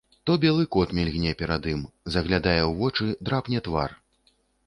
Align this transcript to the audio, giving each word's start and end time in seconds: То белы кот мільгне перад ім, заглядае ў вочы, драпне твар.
То 0.27 0.35
белы 0.43 0.63
кот 0.75 0.93
мільгне 0.99 1.33
перад 1.41 1.67
ім, 1.73 1.83
заглядае 2.15 2.57
ў 2.61 2.71
вочы, 2.79 3.05
драпне 3.29 3.59
твар. 3.71 3.97